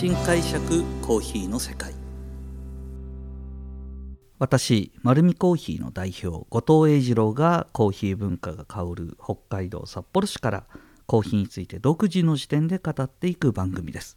[0.00, 1.92] 新解釈コーヒーの世界。
[4.38, 10.64] 私丸見コーヒーの代表後藤英二郎がコーヒー文化が香る北海道札幌市から
[11.04, 14.16] コーヒーについて独自の視点で語っていく番組です。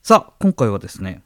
[0.00, 1.24] さあ今回はですね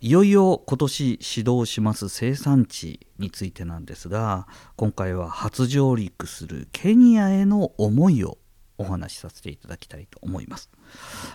[0.00, 8.38] いよいよ今年始動します生産地についてなんですが今回は初上陸するケニアへの思いを
[8.78, 10.70] お話しさせていただきたいと思います、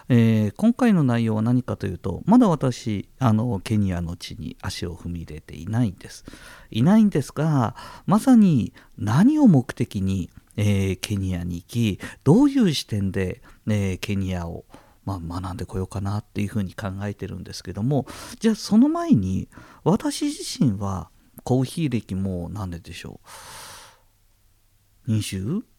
[0.10, 6.24] えー、今回の内容は何かというとまだ私あのケニアの地に足を踏み入れていないんです。
[6.70, 14.66] いないんですがまさに何を目的に、えー、ケニアに行きどういう視点で、えー、ケニアを
[15.04, 18.06] まあ、学んでこようかなっていうふうに考えてるんですけども
[18.40, 19.50] じゃあその前に
[19.84, 21.10] 私自身は
[21.44, 23.20] コーヒー歴も何年でしょ
[25.08, 25.71] う？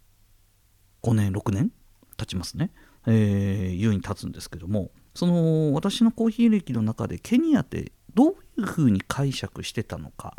[1.03, 1.71] 5年6年
[2.17, 2.71] 経ちますね、
[3.07, 10.35] えー、優に経つんですけどもその私のコーヒー歴の中でケニアってどういうふうに解釈してたのか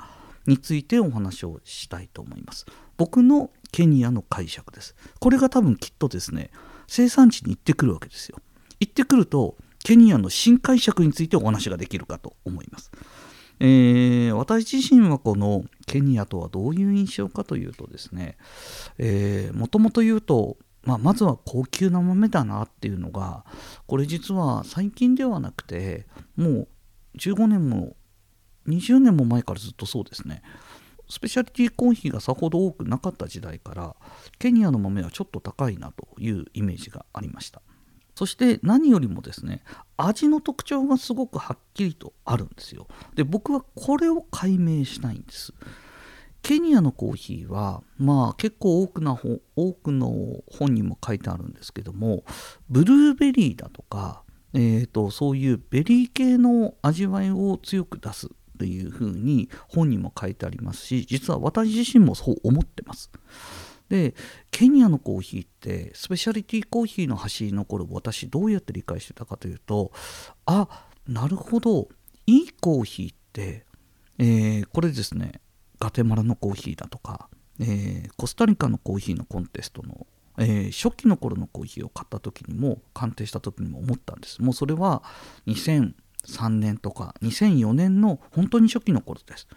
[0.45, 2.65] についてお話をしたいと思います。
[2.97, 4.95] 僕のケニアの解釈です。
[5.19, 6.51] これが多分きっとですね
[6.87, 8.39] 生産地に行ってくるわけですよ。
[8.79, 12.91] 行ってくるとケニアの新解釈についてお話ができるかと思います。
[13.65, 18.35] えー、私自身はこのケニアとはどういう印象かというとですね、
[18.97, 23.45] えー、もともと言うと、まあ、まずは高級な豆だなっていうのが
[23.87, 26.67] これ実は最近ではなくてもう
[27.17, 27.95] 15年も
[28.67, 30.41] 20年も前からずっとそうですね。
[31.09, 33.95] スペシャリティコーヒーがさほど多くなかった時代から
[34.39, 37.61] ケニアの豆はちょっと高いなというイメージがありました。
[38.15, 39.63] そして何よりもですね
[39.97, 42.87] 味の特徴がすごくはっきりとあるんですよ。
[43.15, 45.53] で僕はこれを解明したいんです。
[46.43, 49.17] ケニアのコーヒーはまあ結構多くな
[49.55, 52.25] 多くの本にも書いてあるんですけども
[52.69, 63.09] ブルーベリーだとか、えーと、そういうベリー系の味わいを強く出すというふうに本にも書いてありますし実は私自身もそう思ってます。
[63.93, 64.15] で
[64.49, 69.91] ケニアのコーヒーってスペシャリティコーヒーの端に残る私どうやって理解してたかというと
[70.47, 70.67] あ
[71.07, 71.89] なるほど。
[72.25, 73.65] いいコーヒーって、
[74.17, 75.41] えー、これですね。
[75.79, 84.41] ガテマラのコーヒーだとか、えー、コスタリカのコーヒーのコンテストの、えー、初期の頃のコーヒーを買った時にも鑑定した時にも思ったんです。
[84.41, 85.03] もうそれは
[85.47, 89.47] 2003年とか2004年の本当に初期の頃です。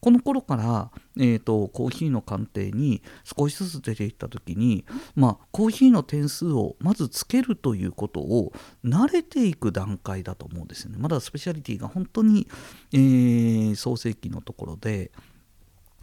[0.00, 4.84] この頃から、えーと、コーヒーの鑑定に少しずつ出ていった時に、
[5.14, 8.52] まあ、コーヒーの点数をまずつけるということを
[8.84, 10.98] 慣れていく段階だと思うんですよね。
[10.98, 12.46] まだスペシャリティが本当に、
[12.92, 15.10] えー、創世期のところで、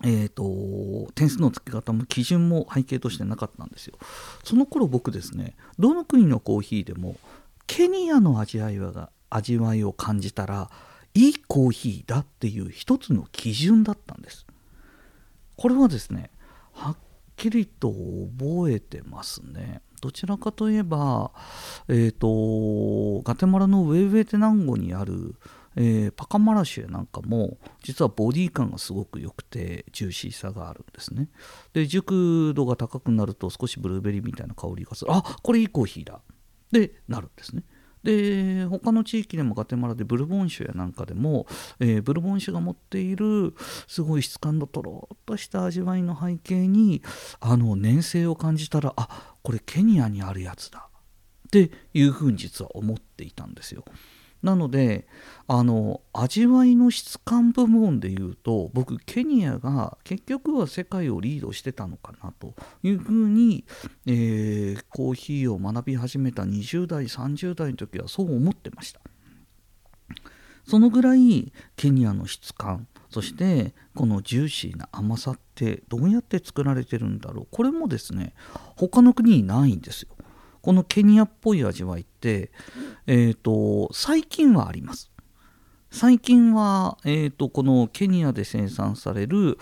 [0.03, 3.97] えーと、点数の付け方も基準も背景としてなかったんですよ。
[4.43, 7.15] その頃僕ですねどの国のコーヒーでも
[7.67, 10.69] ケニアの味わいが味わいを感じたら
[11.15, 14.45] いいコーヒーだっていう一つの基準だったんです。
[15.55, 16.31] これはですね
[16.71, 16.97] はっ
[17.35, 19.81] きりと覚えてますね。
[20.01, 21.31] どちらかといえば、
[21.87, 25.35] えーと、ガテマラのウェイウェイテナンゴにある、
[25.77, 31.29] えー、パカマラシュなんかも実はボディ感がすごく良くてジューシーさがあるんですね。
[31.71, 35.13] で熟度が高くなると少しブルーベリーみたいな香りがする。
[35.13, 36.19] あこれいいコーヒーだ。
[36.71, 37.63] でなるんですね。
[38.03, 41.47] で他の地域でもガテマラでブルボン酒やなんかでも、
[41.79, 43.53] えー、ブルボン酒が持っている
[43.87, 47.01] すごい質感のとろっとした味わいの背景に
[47.39, 50.89] あの粘性を感じたらあこれケニアにあるやつだ
[51.47, 53.85] っていうふうに実は思っていたんですよ。
[54.43, 55.07] なので
[55.47, 63.63] あの味わいの質感部門でいうと僕ケニアが結局は世界をリードしてたのかなというふうに、
[64.05, 68.99] えー、コーヒーを学び始めた20代30代の時はそう思ってました。
[70.65, 77.47] そのぐらいケニアの質感そしてこのジューシーな甘さってどうやって作られてるんだろう。
[77.51, 78.33] これもですね
[78.75, 80.09] 他の国にないんですよ。
[80.63, 82.49] このケニアっぽい味わいって、
[83.05, 85.11] えーと、最近はあります。
[85.91, 89.57] 最近は、えーと、このケニアで生産される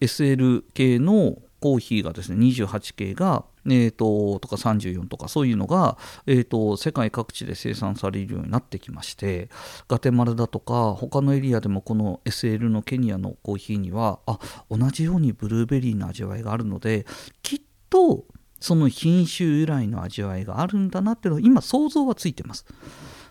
[0.00, 9.50] SL 系のコーヒーがですね28系が、えーと、とか34とかそういうのが、えーと、世界各地で生産されるようになってきまして
[9.88, 14.38] ガテマラだとか他のエリアでもこの SL のケニアのコーヒーにはあ
[14.70, 17.04] 同じようにブルーベリーの味わいがあるので
[17.42, 17.60] きっ
[17.90, 18.24] と
[18.60, 22.64] その品種由来の味わいがあるんだなっていうのは今想像はついてます。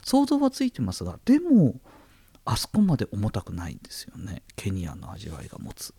[0.04, 1.76] 想像はついてますがでも
[2.46, 4.44] あそこまで重たくないんですよね。
[4.56, 5.94] ケニアの味わいが持つ。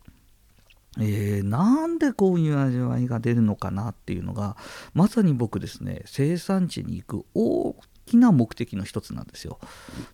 [0.99, 4.56] えー、なんでこういう味わいが出るのかなっていうのが
[4.94, 7.76] まさに僕ですね生産地に行く大
[8.06, 9.58] きな目的の一つなんですよ。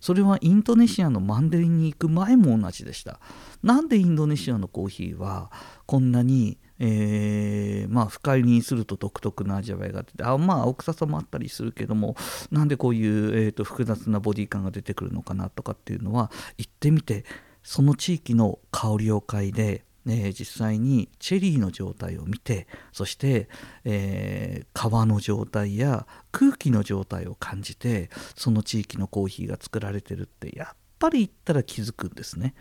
[0.01, 3.19] それはインドネシアのマンデリンに行く前も同じでした。
[3.61, 5.51] なんでインドネシアのコーヒーは
[5.85, 12.17] こんなにえー、まあ深入りにすると独特な味わいが出てあまあ青臭さもあったりするけども
[12.51, 17.23] なんでこういう、えーと、複雑なボディ感が出てくるのかなとかっていうのは行ってみて
[17.63, 23.47] その地域の香りを嗅いでえ実際にチェリーの状態を見てそして、
[23.85, 32.55] えー、皮の状態や空気の状態を感じてその地域のコーヒーが作られてるってやっぱり行ったら気づくんですね。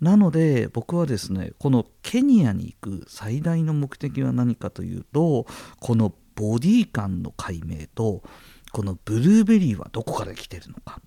[0.00, 5.46] なので僕はですねこのケニアに行く最大の目的は何かというと
[5.80, 8.22] このボディ感の解明と
[8.72, 11.00] このブルーベリーはどこから来てるのか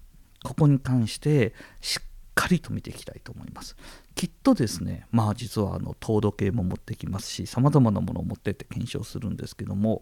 [0.44, 3.76] ここに関してしっかりと見ていきたいと思います
[4.16, 10.02] きっとですねまあ実はあの糖度計も持ってきますしさまざまなものを持ってって検証するんですけども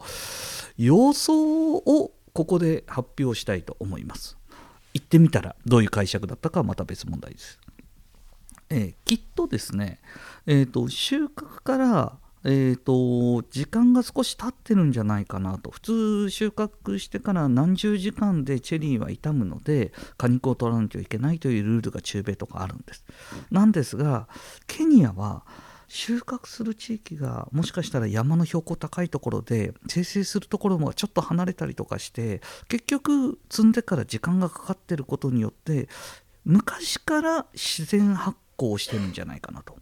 [0.78, 4.38] 様相をここで発表したいと思います
[4.96, 7.60] 行ってみたらどういう解釈だったかはまた別問題です。
[8.70, 10.00] えー、きっとですね、
[10.48, 15.70] えーと、収穫から、えーと、時間が少し経ってるんじゃないかなと。
[15.70, 23.04] 普通収穫してから何十時間でチェリーは傷むので果肉を取らなきゃいけないというルールが中米とかあるんです。
[23.52, 24.30] なんですが
[24.66, 25.46] ケニアは
[25.88, 35.88] 収穫する地域がもしかしたら山の標高高いところで生成するところもちょっと離れたりとかして結局摘んでから時間がかかってることによって
[36.44, 39.78] 昔から自然発酵してるんじゃないかなと。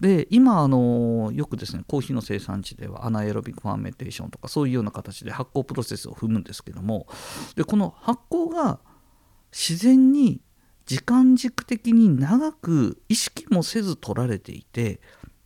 [0.00, 7.06] で今あのよくですねコーヒーの生産地では anaerobic fermentation とかそういうような形で発酵プロセスを踏むんですけども
[7.54, 8.78] でこの発酵が
[9.52, 10.42] 自然に
[10.86, 15.00] 時間軸的に長く意識もせず取られていて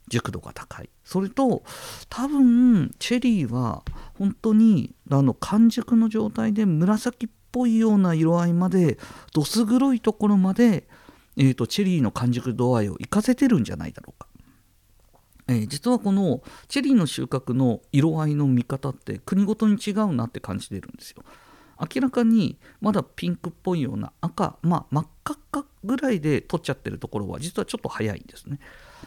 [0.09, 1.63] 熟度が高いそれと
[2.09, 3.83] 多分チェリーは
[4.19, 8.99] 本当にあの完熟の状態で紫っぽいような色合いまで
[9.33, 10.87] どす黒いところまで
[11.37, 14.29] えーと、チェリーの完熟度合いを活かせてるんじゃないだろうか。
[15.49, 21.25] えー、実はこのチェリーの収穫の色合いの見方って国ごとに違うなって感じてるんですよ。
[21.81, 28.59] 明らかにまだピンクっぽいような赤、まあ、真っ赤っかぐらいで取っちゃってるところは実はちょっと早いんですね。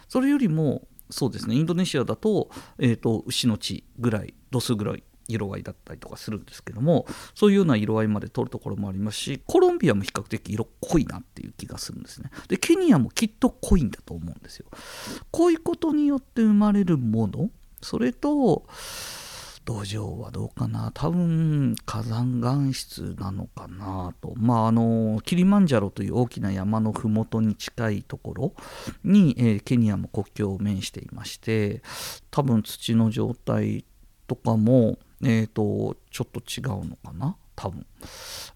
[0.08, 2.50] それよりもそうですねインドネシアだと,、
[2.80, 7.06] えーと牛の血ぐらい度数ぐらい色合いだったりとかするんですけども
[7.36, 14.66] そういうような色合いまで取るところもありますしコロンビアも比較的色濃いなっていう気がするんですねでケニアもきっと濃いんだと思うんですよ
[15.32, 17.50] こういうことによって生まれるもの
[17.82, 18.66] それと
[19.66, 20.92] 土壌はどうかな。
[20.94, 24.34] 多分火山岩質なのかなと。
[24.36, 28.54] まああのキリマンジャロという大きな山の麓に近いところ
[29.04, 31.82] に、えー、ケニアも国境を面していまして
[32.32, 33.86] 多分土の状態
[34.28, 37.38] とかもえーと、ちょっと違うのかな。
[37.56, 37.86] 多分。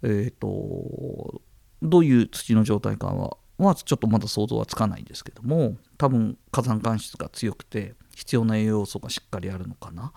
[0.04, 1.42] えっ、ー、と
[1.82, 10.12] どういう土の状態かははちょっとまだ想像はつかないんですけども多分火山岩質が強くて必要な栄養素がしっかりあるのかな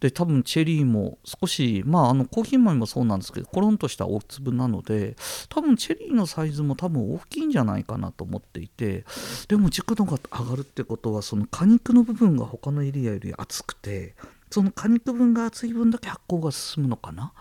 [0.00, 5.16] で多分チェリーも少しまああのコーヒー豆もそうなんですけどコロンとした大粒なので
[5.50, 9.04] 多分チェリーのサイズも多分大きいんじゃないかなと思っていて
[9.48, 14.14] でも熟度が上がるってことはその果肉の部分が他のエリアより厚くて
[14.50, 17.32] その果肉分が厚い分だけ発酵が進むのかな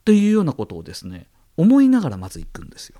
[0.00, 1.26] っていうようなことをですね
[1.58, 2.98] 思いながらまず行くんですよ。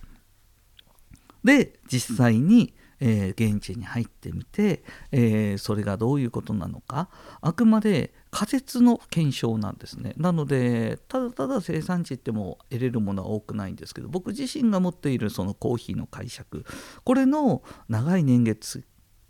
[1.44, 7.08] で実際に、えー、現地に入ってみて、えー、それがどういうことなのか
[7.40, 10.14] あくまで仮説の検証なんですね。
[10.16, 16.64] なのでただただ生産地っても得れるものは多くないんですけど僕自身が持っているそのコーヒーの解釈
[17.04, 18.84] これの長い年月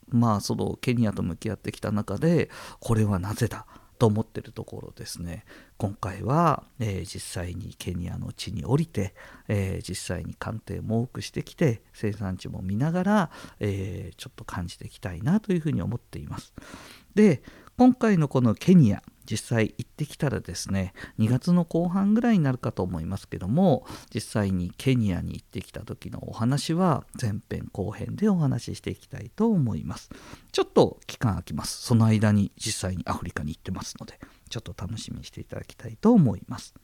[0.09, 2.51] まあそのケニアと向き合ってきた中で
[2.81, 3.67] これはなぜだ
[4.01, 5.45] と思ってるところですね。
[5.77, 9.15] 今回は、えー、実際にケニアの地に降りて、
[9.47, 13.31] えー、実際に鑑定も多くしてきて生産地も見ながら、
[13.61, 16.55] えー、ちょっと感じていきたいなというふうに思っています。
[17.15, 17.43] で
[17.81, 30.11] 今回のこのケニア実際行ってきたらですね2月の後半ぐらいになるかと思いますけども実際にケニアに行ってきた時のお話は前編後編でお話ししていきたいと思います。
[30.53, 31.81] ちょっと期間空きます。
[31.81, 34.21] その間に実際にアフリカに行ってますので
[34.51, 36.75] ちょっと楽しみにしていただきたいと思います。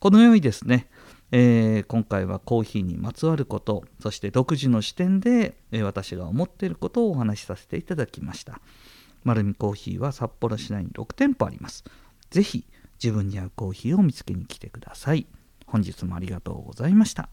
[0.00, 0.88] このようにですね
[1.30, 8.60] えー、今回はコーヒーにまつわることそして独自の視点で、え、私が思っていることをお話しさせていただきました。
[9.24, 11.84] 丸るコーヒーは札幌市内に6店舗あります。
[12.30, 12.64] ぜひ
[13.02, 15.26] 自分に合うコーヒーを見つけに来てください。
[15.66, 17.28] 本日もありがとうございました。